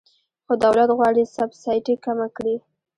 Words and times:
خو 0.45 0.53
دولت 0.65 0.89
غواړي 0.97 1.23
سبسایډي 1.35 1.95
کمه 2.05 2.27
کړي. 2.35 2.55